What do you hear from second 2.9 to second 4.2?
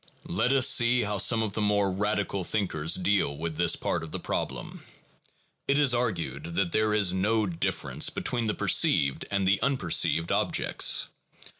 deal with this part of our